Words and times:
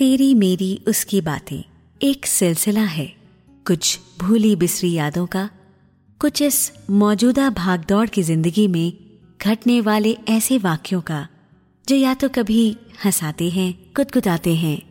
तेरी 0.00 0.34
मेरी 0.34 0.80
उसकी 0.88 1.20
बातें। 1.20 1.64
एक 2.02 2.26
सिलसिला 2.26 2.82
है। 2.82 3.16
कुछ 3.66 4.00
भूली 4.20 4.56
बिसरी 4.56 4.92
यादों 4.92 5.26
का, 5.26 5.50
कुछ 6.20 6.42
इस 6.42 6.72
मौजूदा 6.90 7.50
भागदौड़ 7.50 8.08
की 8.08 8.22
ज़िंदगी 8.22 8.68
में 8.68 8.92
घटने 9.42 9.80
वाले 9.80 10.16
ऐसे 10.28 10.58
वाक्यों 10.58 11.00
का, 11.00 11.28
जो 11.88 11.96
या 11.96 12.14
तो 12.14 12.28
कभी 12.28 12.76
हंसाते 13.04 13.50
हैं, 13.50 13.92
कुदकुदाते 13.96 14.54
हैं, 14.54 14.82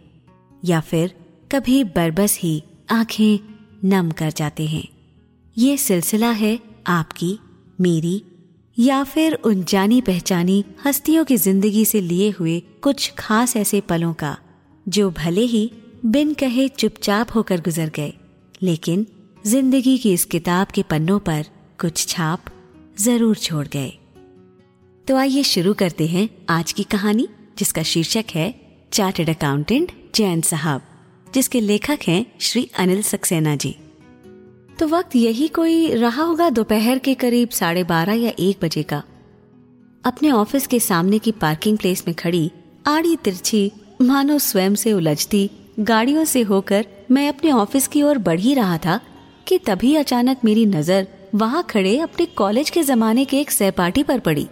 या 0.65 0.79
फिर 0.79 1.15
कभी 1.51 1.83
बरबस 1.83 2.37
ही 2.39 2.63
आँखें 2.91 3.39
नम 3.89 4.11
कर 4.11 4.31
जाते 4.31 4.65
हैं। 4.65 4.87
ये 5.57 5.77
सिलसिला 5.77 6.31
है 6.31 6.59
आपकी, 6.87 7.39
मेरी, 7.81 8.23
या 8.79 9.03
फिर 9.03 9.33
उन 9.33 9.63
जानी 9.63 10.01
पहचानी 10.01 10.65
हस्तियों 10.85 11.25
की 11.25 11.37
ज़िंदगी 11.37 11.85
से 11.85 12.01
लिए 12.01 12.29
हुए 12.29 12.59
कुछ 12.59 13.13
खास 13.19 13.55
ऐसे 13.55 13.81
पलों 13.81 14.13
का। 14.13 14.37
जो 14.89 15.09
भले 15.11 15.41
ही 15.41 15.71
बिन 16.05 16.33
कहे 16.33 16.67
चुपचाप 16.67 17.33
होकर 17.35 17.61
गुजर 17.61 17.89
गए, 17.89 18.13
लेकिन 18.61 19.05
ज़िंदगी 19.45 19.97
की 19.97 20.13
इस 20.13 20.25
किताब 20.25 20.67
के 20.67 20.83
पन्नों 20.83 21.19
पर 21.19 21.45
कुछ 21.81 22.05
छाप 22.07 22.45
ज़रूर 22.99 23.35
छोड़ 23.35 23.67
गए। 23.67 23.89
तो 25.07 25.15
आइए 25.15 25.43
शुरू 25.43 25.73
करते 25.73 26.07
हैं 26.07 26.27
आज 26.49 26.71
की 26.71 26.83
कहानी, 26.83 27.27
जिसका 27.57 27.83
शीर्षक 27.83 28.25
है 28.31 28.53
चार्टेड 28.91 29.29
अकाउंटेंट 29.29 29.91
जैन 30.15 30.41
साहब, 30.41 30.81
जिसके 31.33 31.59
लेखक 31.61 31.99
हैं 32.07 32.25
श्री 32.39 32.69
अनिल 32.79 33.01
सक्सेना 33.01 33.55
जी। 33.55 33.75
तो 34.79 34.87
वक्त 34.87 35.15
यही 35.15 35.47
कोई 35.47 35.93
रहा 35.93 36.23
होगा 36.23 36.49
दोपहर 36.49 36.99
के 36.99 37.13
करीब 37.15 37.49
साढ़े 37.49 37.83
बारह 37.83 38.13
या 38.13 38.31
एक 38.39 38.59
बजे 38.61 38.83
का। 38.83 39.03
अपने 40.03 40.31
ऑफ़िस 40.31 40.67
के 40.67 40.79
सामने 40.79 41.19
की 41.19 41.31
पार्किंग 41.31 41.77
प्लेस 41.77 42.03
में 42.07 42.15
खड़ी 42.15 42.51
आड़ी 42.87 43.15
तिरछी 43.15 43.71
मानो 44.01 44.37
स्वयं 44.39 44.75
से 44.75 44.93
उलझती, 44.93 45.49
गाड़ियों 45.79 46.23
से 46.25 46.41
होकर 46.41 46.85
मैं 47.11 47.29
अपने 47.29 47.51
ऑफ़िस 47.51 47.87
की 47.87 48.03
ओर 48.03 48.17
बढ़ 48.17 48.39
ही 48.39 48.53
रहा 48.53 48.77
था, 48.77 48.99
कि 49.47 49.57
तभी 49.57 49.95
अचानक 49.95 50.37
मेरी 50.45 50.65
नज़र 50.65 51.07
वहाँ 51.35 51.63
खड़े 51.63 51.97
अपने 51.99 52.25
कॉलेज 52.25 52.69
के 52.69 52.83
जमाने 52.83 53.25
के 53.25 53.39
एक 53.39 53.51
सहपाठी 53.51 54.03
पर 54.03 54.19
पड़ी। 54.19 54.47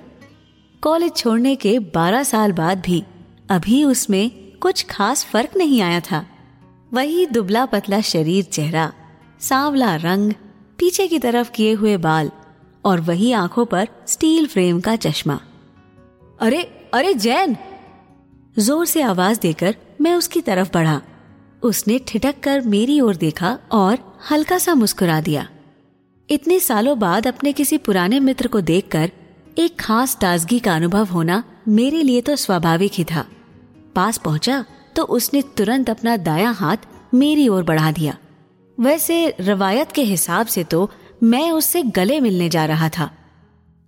कॉलेज 0.82 1.16
छोड़ने 1.16 1.56
के 1.56 1.80
12 1.80 2.24
साल 2.24 2.52
बाद 2.52 2.82
भी, 2.82 3.04
अभी 3.50 3.84
उसमें 3.84 4.30
कुछ 4.62 4.86
खास 4.90 5.24
फ़र्क 5.26 5.58
नहीं 5.58 5.82
आया 5.82 6.00
था। 6.00 6.26
वही 6.94 7.26
दुबला 7.26 7.66
पतला 7.66 8.02
शरीर 8.02 8.44
चेहरा, 8.44 8.92
सांवला 9.40 9.96
रंग, 9.96 10.34
पीछे 10.80 11.08
की 11.08 11.20
तरफ़ 11.20 11.52
किए 11.52 11.74
हुए 11.74 11.98
बाल, 11.98 12.32
और 12.86 13.02
वही 13.02 13.32
आँखों 13.32 13.66
पर 13.66 13.88
स्टील 14.08 14.48
फ्रेम 14.48 14.80
का 14.80 14.96
चश्मा। 14.96 15.40
अरे 16.40 16.62
अरे 16.94 17.14
जैन! 17.14 17.58
ज़ोर 18.58 18.86
से 18.86 19.02
आवाज़ 19.02 19.40
देकर 19.40 19.76
मैं 20.02 20.14
उसकी 20.16 20.42
तरफ़ 20.42 20.70
बढ़ा। 20.74 21.02
उसने 21.64 22.00
ठिठक 22.08 22.40
कर 22.44 22.62
मेरी 22.62 23.00
ओर 23.02 23.16
देखा 23.16 23.58
और 23.72 23.98
हल्का 24.32 24.58
सा 24.58 24.74
मुस्कुरा 24.76 25.20
दिया। 25.22 25.48
इतने 26.30 26.60
सालों 26.60 26.98
बाद 27.00 27.28
अपने 27.28 27.52
किसी 27.54 27.78
पुराने 27.78 28.20
मित्र 28.20 28.48
को 28.48 28.62
देखकर 28.62 29.12
एक 29.58 29.80
खास 29.80 30.18
ताजगी 30.22 30.60
का 30.60 30.76
अनुभव 30.76 31.06
होना 31.06 31.44
मेरे 31.68 32.02
लिए 32.04 32.22
तो 32.22 32.36
स्वाभाविक 32.36 32.92
ही 32.94 33.04
था। 33.04 33.26
पास 33.96 34.18
पहुँचा 34.18 34.64
तो 34.96 35.04
उसने 35.04 35.42
तुरंत 35.58 35.90
अपना 35.90 36.18
दाया 36.18 36.50
हाथ 36.52 36.88
मेरी 37.14 37.48
ओर 37.48 37.64
बढ़ा 37.64 37.92
दिया। 37.92 38.18
वैसे 38.78 39.36
रवायत 39.40 39.92
के 39.92 40.04
हिसाब 40.04 40.48
से 40.48 40.64
तो 40.64 40.90
मैं 41.24 41.52
उससे 41.52 41.82
गले 41.84 42.20
मिलने 42.22 42.50
जा 42.50 42.66
रहा 42.66 42.90
था। 42.90 43.10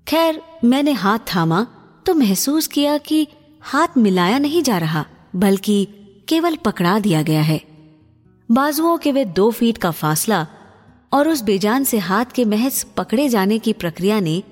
खैर, 0.07 0.41
मैंने 0.63 0.91
हाथ 0.93 1.19
थामा 1.33 1.65
तो 2.05 2.13
महसूस 2.15 2.67
किया 2.67 2.97
कि 2.99 3.27
हाथ 3.61 3.87
मिलाया 3.97 4.39
नहीं 4.39 4.63
जा 4.63 4.77
रहा, 4.77 5.05
बल्कि 5.35 5.87
केवल 6.27 6.55
पकड़ा 6.55 6.99
दिया 6.99 7.21
गया 7.21 7.41
है। 7.41 7.61
बाजुओं 8.51 8.97
के 8.97 9.11
वे 9.11 9.25
दो 9.25 9.51
फीट 9.51 9.77
का 9.77 9.91
फासला 9.91 10.47
और 11.13 11.27
उस 11.27 11.41
बेजान 11.41 11.83
से 11.83 11.97
हाथ 11.97 12.25
के 12.25 12.45
महज 12.45 12.83
पकड़े 12.83 13.29
जाने 13.29 13.59
की 13.59 13.73
प्रक्रिया 13.73 14.19
ने, 14.19 14.43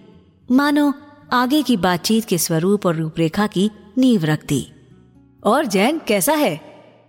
मानो 0.52 0.94
आगे 1.34 1.64
की 1.64 1.78
बातचीत 1.78 2.26
के 2.26 2.38
स्वरूप 2.38 2.86
और 2.86 2.96
रूपरेखा 2.96 3.48
की 3.48 3.72
नींव 3.98 4.24
रख 4.24 4.46
दी। 4.46 4.72
और 5.44 5.66
जैन, 5.66 6.02
कैसा 6.08 6.34
है? 6.34 6.62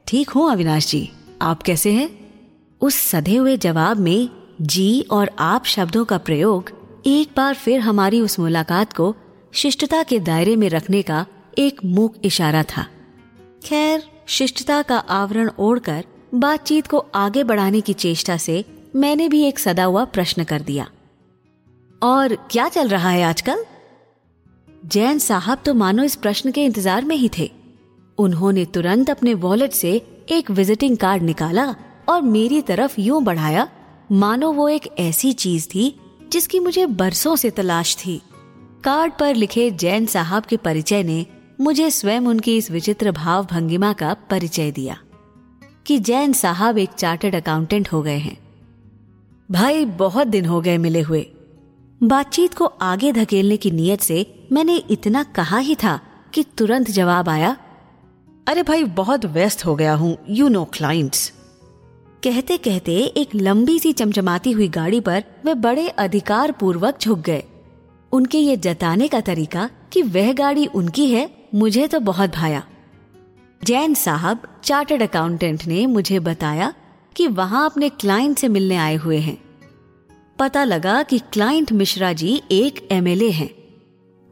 ठीक 0.07 0.31
हूँ 0.31 0.51
अविनाश 0.53 0.87
जी। 0.87 1.11
आप 1.43 1.63
कैसे 1.63 1.93
हैं? 1.93 2.33
उस 2.81 2.95
सधे 2.95 3.37
हुए 3.37 3.57
जवाब 3.57 3.97
में, 3.97 4.29
जी 4.61 5.01
और 5.11 5.31
आप 5.39 5.65
शब्दों 5.65 6.05
का 6.05 6.19
प्रयोग 6.19 6.73
एक 7.07 7.31
बार 7.37 7.55
फिर 7.55 7.81
हमारी 7.81 8.21
उस 8.21 8.39
मुलाकात 8.39 8.93
को 8.93 9.17
शिष्टता 9.53 10.03
के 10.03 10.21
दायरे 10.21 10.57
में 10.57 10.69
रखने 10.69 11.03
का 11.03 11.27
एक 11.59 11.81
मूक 11.85 12.15
इशारा 12.25 12.63
था। 12.63 12.87
खैर, 13.65 14.03
शिष्टता 14.27 14.83
का 14.83 14.99
आवरण 14.99 15.51
ओढ़कर 15.59 16.05
बातचीत 16.35 16.87
को 16.87 16.99
आगे 17.15 17.45
बढ़ाने 17.45 17.81
की 17.81 17.93
चेष्टा 17.93 18.37
से 18.37 18.65
मैंने 18.97 19.29
भी 19.29 19.43
एक 19.43 19.59
सदा 19.59 19.85
हुआ 19.85 20.05
प्रश्न 20.05 20.45
कर 20.45 20.63
दिया। 20.63 20.87
और 22.03 22.35
क्या 22.51 22.69
चल 22.69 22.89
रहा 22.89 23.11
है 23.11 23.23
आजकल? 23.23 23.65
जैन 24.87 25.19
साहब 25.19 25.63
तो 25.67 25.75
मानो 25.75 26.03
इस 26.03 26.15
प्रश्न 26.15 26.51
के 26.51 26.65
इंतज़ार 26.65 27.05
में 27.05 27.17
ही 27.17 27.31
थे। 27.39 27.51
उन्होंने 28.19 28.65
तुरंत 28.65 29.11
अपने 29.11 29.35
वॉलेट 29.35 29.73
से 29.73 29.91
एक 30.31 30.51
विजिटिंग 30.51 30.97
कार्ड 30.97 31.23
निकाला 31.23 31.75
और 32.09 32.23
मेरी 32.23 32.61
तरफ़ 32.63 33.01
यूँ 33.01 33.23
बढ़ाया, 33.23 33.69
मानो 34.13 34.53
वो 34.53 34.69
एक 34.69 34.89
ऐसी 34.99 35.33
चीज़ 35.33 35.69
थी 35.69 35.95
जिसकी 36.33 36.59
मुझे 36.61 36.87
बरसों 36.87 37.37
से 37.37 37.51
तलाश 37.51 37.97
थी। 37.97 38.21
कार्ड 38.85 39.13
पर 39.13 39.35
लिखे 39.35 39.71
जैन 39.71 40.07
साहब 40.07 40.45
के 40.45 40.57
परिचय 40.57 41.03
ने 41.03 41.27
मुझे 41.61 41.91
स्वयं 41.91 42.21
उनकी 42.21 42.57
इस 42.57 42.71
विचित्र 42.71 43.13
भाव 43.13 43.47
भंगिमा 43.47 43.93
का 43.93 44.15
परिचय 44.15 44.71
दिया 44.71 44.99
कि 45.87 45.99
जैन 45.99 46.33
साहब 46.33 46.79
एक 46.79 46.91
चार्टर्ड 46.91 47.35
अकाउंटेंट 47.35 47.93
हो 47.93 48.03
गए 48.03 48.19
हैं। 48.19 48.39
भाई, 49.51 49.85
बहुत 49.85 50.27
दिन 50.27 50.45
हो 50.45 50.61
गए 50.61 50.79
मिले 50.79 51.01
हुए। 51.01 51.31
बातचीत 52.03 52.55
को 52.55 52.65
आगे 52.65 53.13
धकेलने 53.13 53.57
की 53.57 53.71
नीयत 53.71 54.01
से 54.01 54.47
मैंने 54.53 54.77
इतना 54.77 55.23
कहा 55.23 55.59
ही 55.59 55.75
था 55.75 56.01
कि 56.35 56.45
तुरंत 56.59 56.91
जवाब 56.91 57.29
आया, 57.29 57.57
अरे 58.49 58.63
भाई, 58.63 58.85
बहुत 58.85 59.27
व्यस्त 59.27 59.67
हो 59.67 59.77
गया 59.77 59.95
हूँ 59.95 60.19
यू 60.31 60.49
नो 60.49 60.65
क्लाइंट्स 60.65 61.33
कहते 62.25 62.57
कहते 62.57 62.93
एक 62.93 63.35
लंबी 63.35 63.79
सी 63.79 63.93
चमचमाती 63.93 64.53
हुई 64.53 64.69
गाड़ी 64.69 65.01
पर 65.01 65.25
वे 65.45 65.55
बड़े 65.55 65.89
अधिकार 65.89 66.53
पूर्वक 66.53 66.99
झुक 67.01 67.19
गए। 67.19 67.43
उनके 68.13 68.39
ये 68.39 68.57
जताने 68.57 69.09
का 69.09 69.21
तरीका 69.21 69.71
कि 69.93 70.03
वह 70.03 70.33
गाड़ी 70.33 70.67
उनकी 70.67 71.07
है 71.07 71.38
मुझे 71.55 71.87
तो 71.89 72.01
बहुत 72.01 72.31
भाया। 72.31 72.67
जैन 73.63 73.95
साहब, 73.95 74.43
चार्टर्ड 74.65 75.03
अकाउंटेंट 75.03 75.65
ने 75.67 75.87
मुझे 75.87 76.19
बताया 76.21 76.73
कि 77.17 77.27
वहाँ 77.27 77.65
अपने 77.67 77.89
क्लाइंट 77.89 78.39
से 78.39 78.49
मिलने 78.49 78.77
आए 78.77 78.97
हुए 78.97 79.19
हैं। 79.19 79.39
पता 80.39 80.65
लगा 80.65 81.03
कि 81.03 81.19
क्लाइंट 81.19 81.73
मिश्रा 81.73 82.13
जी 82.13 82.43
एक 82.51 82.89
एमएलए 82.93 83.31
हैं, 83.31 83.51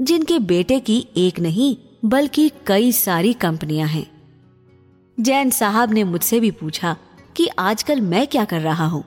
जिनके 0.02 0.38
बेटे 0.38 0.80
की 0.80 1.06
एक 1.16 1.40
नहीं, 1.40 1.76
बल्कि 2.04 2.50
कई 2.66 2.92
सारी 2.92 3.32
कंपनियाँ 3.32 3.88
हैं। 3.88 4.06
जैन 5.18 5.50
साहब 5.50 5.92
ने 5.92 6.04
मुझसे 6.04 6.40
भी 6.40 6.50
पूछा 6.50 6.96
कि 7.36 7.48
आजकल 7.58 8.00
मैं 8.00 8.26
क्या 8.26 8.44
कर 8.44 8.60
रहा 8.60 8.86
हूँ 8.86 9.04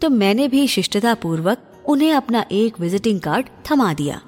तो 0.00 0.10
मैंने 0.10 0.48
भी 0.48 0.66
शिष्टता 0.66 1.14
पूर्वक 1.14 1.82
उन्हें 1.86 2.12
अपना 2.12 2.44
एक 2.52 2.80
विजिटिंग 2.80 3.20
कार्ड 3.20 3.46
थमा 3.70 3.94
दिया। 3.94 4.20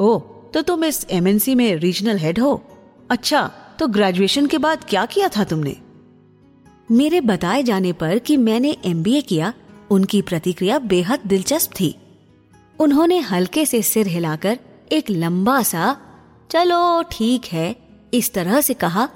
ओ 0.00 0.18
तो 0.54 0.62
तुम 0.62 0.84
इस 0.84 1.06
एमएनसी 1.10 1.54
में 1.54 1.76
रीजनल 1.76 2.18
हेड 2.18 2.38
हो? 2.38 2.64
अच्छा 3.10 3.50
तो 3.78 3.86
ग्रेजुएशन 3.86 4.46
के 4.46 4.58
बाद 4.58 4.84
क्या 4.88 5.06
किया 5.06 5.28
था 5.28 5.44
तुमने? 5.44 5.76
मेरे 6.90 7.20
बताए 7.20 7.62
जाने 7.62 7.92
पर 7.92 8.18
कि 8.18 8.36
मैंने 8.36 8.76
एमबीए 8.84 9.20
किया, 9.20 9.52
उनकी 9.90 10.22
प्रतिक्रिया 10.22 10.78
बेहद 10.78 11.20
दिलचस्प 11.26 11.70
थी। 11.80 11.96
उन्होंने 12.80 13.18
हल्के 13.18 13.66
से 13.66 13.82
सिर 13.82 14.06
हिलाकर 14.06 14.58
एक 14.92 15.10
लंबा 15.10 15.62
सा, 15.62 15.96
चलो, 16.50 17.02
ठीक 17.12 17.44
है, 17.44 17.76
इस 18.14 18.34
तरह 18.34 18.60
से 18.60 18.74
कहा, 18.74 19.08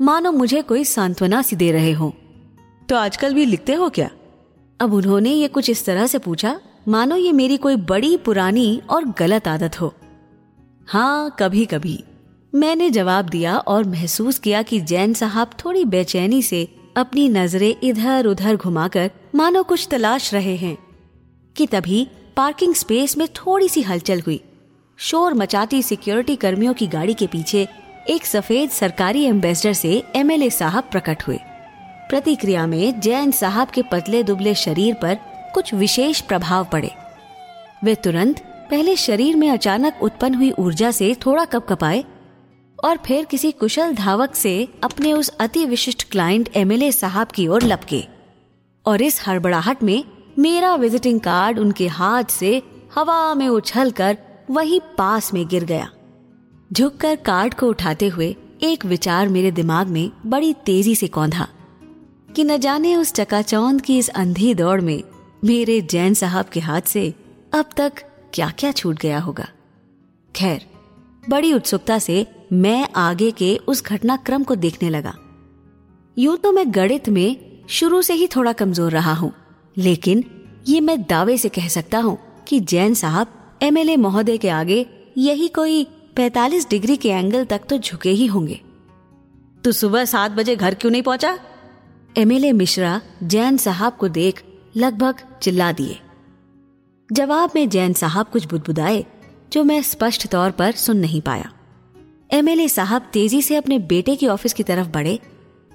मानो 0.00 0.32
मुझे 0.32 0.62
कोई 0.62 0.84
सांत्वना 0.84 1.42
सी 1.42 1.56
दे 1.56 1.72
रहे 1.72 1.92
हो। 1.92 2.14
तो 2.88 2.96
आजकल 2.96 3.34
भी 3.34 3.44
लिखते 3.44 3.72
हो 3.72 3.88
क्या? 3.88 4.10
अब 4.80 4.92
उन्होंने 4.92 5.30
ये 5.30 5.48
कुछ 5.48 5.70
इस 5.70 5.84
तरह 5.84 6.06
से 6.06 6.18
पूछा, 6.18 6.60
मानो 6.88 7.16
ये 7.16 7.32
मेरी 7.32 7.56
कोई 7.56 7.76
बड़ी, 7.76 8.16
पुरानी 8.16 8.82
और 8.90 9.04
गलत 9.04 9.48
आदत 9.48 9.80
हो? 9.80 9.94
हाँ 10.88 11.36
कभी 11.38 11.64
कभी 11.66 12.02
मैंने 12.52 12.88
जवाब 12.90 13.28
दिया 13.28 13.56
और 13.58 13.84
महसूस 13.84 14.38
किया 14.38 14.62
कि 14.62 14.80
जैन 14.80 15.12
साहब 15.14 15.50
थोड़ी 15.64 15.84
बेचैनी 15.84 16.42
से 16.42 16.68
अपनी 16.96 17.28
नज़रें 17.28 17.74
इधर 17.82 18.26
उधर 18.26 18.56
घुमाकर 18.56 19.10
मानो 19.34 19.62
कुछ 19.62 19.86
तलाश 19.90 20.32
रहे 20.34 20.56
हैं, 20.56 20.76
कि 21.56 21.66
तभी 21.66 22.06
पार्किंग 22.36 22.74
स्पेस 22.74 23.16
में 23.18 23.26
थोड़ी 23.28 23.68
सी 23.68 23.82
हलचल 23.82 24.20
हुई। 24.20 24.40
शोर 24.98 25.34
मचाती 25.34 25.82
सिक्योरिटी 25.82 26.36
कर्मियों 26.36 26.74
की 26.74 26.86
गाड़ी 26.86 27.14
के 27.14 27.26
पीछे 27.26 27.66
एक 28.10 28.26
सफ़ेद 28.26 28.70
सरकारी 28.70 29.24
एम्बेसडर 29.24 29.72
से 29.72 30.02
एमएलए 30.16 30.50
साहब 30.50 30.88
प्रकट 30.90 31.26
हुए। 31.26 31.38
प्रतिक्रिया 32.08 32.66
में 32.66 33.00
जैन 33.00 33.30
साहब 33.30 33.68
के 33.68 33.82
पतले 33.82 34.22
दुबले 34.22 34.54
शरीर 34.54 34.94
पर 34.94 35.18
कुछ 35.54 35.74
विशेष 35.74 36.20
प्रभाव 36.20 36.68
पड़े। 36.72 36.90
वे 37.84 37.94
तुरंत 37.94 38.48
पहले 38.70 38.96
शरीर 38.96 39.36
में 39.36 39.50
अचानक 39.50 40.02
उत्पन्न 40.02 40.34
हुई 40.34 40.50
ऊर्जा 40.50 40.90
से 40.90 41.14
थोड़ा 41.26 41.44
कप 41.44 41.66
कपाए 41.68 42.04
और 42.84 42.96
फिर 42.96 43.24
किसी 43.24 43.52
कुशल 43.52 43.94
धावक 43.94 44.34
से 44.34 44.68
अपने 44.84 45.12
उस 45.12 45.28
अति 45.28 45.64
विशिष्ट 45.66 46.10
क्लाइंट 46.10 46.48
एमएलए 46.56 46.92
साहब 46.92 47.26
की 47.26 47.46
ओर 47.46 47.62
लपके। 47.62 48.04
और 48.86 49.02
इस 49.02 49.20
हड़बड़ाहट 49.28 49.82
में 49.82 50.04
मेरा 50.38 50.74
विजिटिंग 50.74 51.20
कार्ड 51.20 51.58
उनके 51.58 51.86
हाथ 51.88 52.24
से 52.24 52.62
हवा 52.94 53.34
में 53.34 53.48
उछलकर 53.48 54.18
वहीं 54.50 54.80
पास 54.98 55.34
में 55.34 55.46
गिर 55.48 55.64
गया। 55.64 55.90
झुककर 56.72 57.16
कार्ड 57.16 57.54
को 57.54 57.68
उठाते 57.68 58.08
हुए 58.08 58.36
एक 58.62 58.84
विचार 58.86 59.28
मेरे 59.28 59.50
दिमाग 59.50 59.86
में 59.86 60.10
बड़ी 60.26 60.52
तेज़ी 60.52 60.94
से 60.94 61.06
कौंधा 61.08 61.48
कि 62.36 62.44
न 62.44 62.56
जाने 62.56 62.96
उस 62.96 63.12
चकाचौंध 63.12 63.80
की 63.80 63.98
इस 63.98 64.08
अंधी 64.08 64.54
दौड़ 64.54 64.80
में 64.80 65.02
मेरे 65.44 65.80
जैन 65.80 66.14
साहब 66.14 66.44
के 66.44 66.60
हाथ 66.60 66.82
से 66.82 67.14
अब 67.54 67.64
तक 67.76 67.92
क्या 68.34 68.48
क्या 68.58 68.70
छूट 68.72 68.98
गया 68.98 69.18
होगा? 69.20 69.48
खैर, 70.34 70.66
बड़ी 71.28 71.52
उत्सुकता 71.54 71.98
से 71.98 72.26
मैं 72.52 72.88
आगे 72.96 73.30
के 73.30 73.56
उस 73.68 73.84
घटनाक्रम 73.84 74.42
को 74.44 74.54
देखने 74.56 74.88
लगा। 74.90 75.14
यूँ 76.16 76.36
तो 76.38 76.52
मैं 76.52 76.64
गणित 76.74 77.08
में 77.08 77.64
शुरू 77.70 78.00
से 78.02 78.14
ही 78.14 78.26
थोड़ा 78.26 78.52
कमज़ोर 78.52 78.92
रहा 78.92 79.12
हूँ, 79.12 79.32
लेकिन 79.76 80.24
ये 80.68 80.80
मैं 80.80 81.00
दावे 81.02 81.36
से 81.38 81.48
कह 81.48 81.68
सकता 81.68 81.98
हूँ 81.98 82.18
कि 82.48 82.60
जैन 82.60 82.94
साहब, 82.94 83.26
एमएलए 83.62 83.96
महोदय 83.96 84.38
के 84.38 84.48
आगे 84.50 84.86
यही 85.18 85.48
कोई 85.48 85.86
45 86.16 86.68
डिग्री 86.70 86.96
के 86.96 87.08
एंगल 87.08 87.44
तक 87.44 87.62
तो 87.68 87.78
झुके 87.78 88.10
ही 88.10 88.26
होंगे। 88.26 88.60
तो 89.64 89.72
सुबह 89.72 90.04
सात 90.04 90.30
बजे 90.30 90.56
घर 90.56 90.74
क्यों 90.74 90.90
नहीं 90.92 91.02
पहुँचा? 91.02 91.38
एमएलए 92.16 92.52
मिश्रा 92.52 93.00
जैन 93.22 93.56
साहब 93.56 93.96
को 93.96 94.08
देख 94.10 94.42
लगभग 94.76 95.20
चिल्ला 95.42 95.70
दिए। 95.72 95.98
जवाब 97.12 97.50
में 97.54 97.68
जैन 97.68 97.92
साहब 97.92 98.26
कुछ 98.26 98.46
बुदबुदाए, 98.46 99.04
जो 99.52 99.64
मैं 99.64 99.82
स्पष्ट 99.82 100.26
तौर 100.26 100.50
पर 100.50 100.72
सुन 100.72 100.96
नहीं 100.96 101.20
पाया। 101.20 101.52
एमएलए 102.32 102.68
साहब 102.68 103.10
तेज़ी 103.12 103.42
से 103.42 103.56
अपने 103.56 103.78
बेटे 103.78 104.16
के 104.16 104.26
ऑफ़िस 104.26 104.52
की 104.52 104.62
तरफ़ 104.62 104.88
बढ़े 104.88 105.18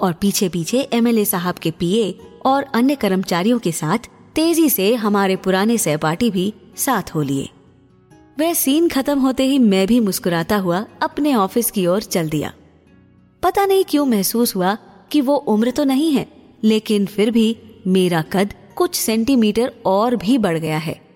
और 0.02 0.14
पीछे 0.14 0.50
पीछे 0.50 0.82
एमएलए 0.94 1.26
साहब 1.26 1.56
के 1.56 1.72
पीए 1.72 2.20
और 2.46 2.64
अन्य 2.64 2.96
कर्मचारियों 2.96 3.60
के 3.60 3.72
साथ 3.72 4.10
तेज़ी 4.36 4.70
से 4.70 4.96
हमारे 4.96 5.36
पुराने 5.36 5.78
सहपाठी 5.78 6.30
भी 6.32 6.54
साथ 6.78 7.16
हो 7.16 7.22
लिए। 7.22 7.50
वह 8.40 8.54
सीन 8.54 8.90
खत्म 8.90 9.20
होते 9.20 9.44
ही 9.44 9.60
मैं 9.60 9.88
भी 9.88 10.00
मुस्कुराता 10.00 10.58
हुआ 10.58 10.86
अपने 11.02 11.36
ऑफ़िस 11.36 11.72
की 11.72 11.88
ओर 11.88 12.02
चल 12.02 12.30
दिया। 12.30 12.54
पता 13.44 13.66
नहीं 13.66 13.84
क्यों 13.84 14.06
महसूस 14.06 14.56
हुआ 14.56 14.78
कि 15.12 15.22
वो 15.22 15.36
उम्र 15.36 15.72
तो 15.72 15.84
नहीं 15.84 16.12
है, 16.12 16.28
लेकिन 16.64 17.06
फिर 17.06 17.32
भी 17.32 17.58
मेरा 17.88 18.22
कद 18.22 18.54
कुछ 18.76 18.96
सेंटीमीटर 18.96 19.74
और 19.86 20.16
भी 20.16 20.38
बढ़ 20.38 20.58
गया 20.58 20.78
है। 20.78 21.07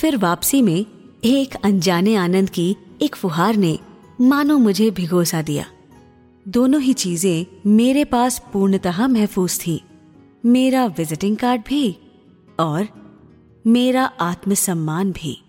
फिर 0.00 0.16
वापसी 0.16 0.62
में 0.62 0.86
एक 1.24 1.54
अनजाने 1.64 2.14
आनंद 2.14 2.50
की 2.50 2.76
एक 3.02 3.14
फुहार 3.16 3.56
ने 3.56 3.78
मानो 4.20 4.58
मुझे 4.58 4.90
भिगोसा 4.90 5.42
दिया। 5.42 5.66
दोनों 6.48 6.80
ही 6.80 6.92
चीज़ें 6.92 7.46
मेरे 7.66 8.04
पास 8.04 8.38
पूर्णतः 8.52 9.06
महफूज 9.06 9.58
थी। 9.60 9.80
मेरा 10.46 10.86
विजिटिंग 10.86 11.36
कार्ड 11.36 11.62
भी 11.68 11.96
और 12.60 12.88
मेरा 13.66 14.04
आत्मसम्मान 14.04 15.12
भी। 15.12 15.42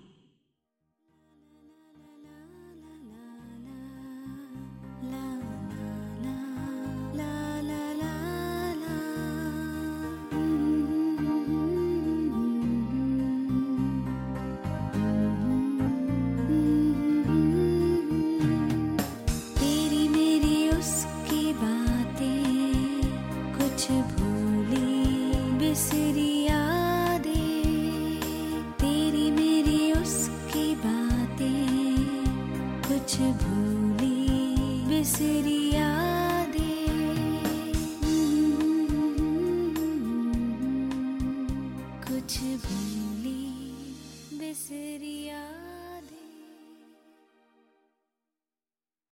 कुछ 23.88 24.20
भूली 24.20 24.27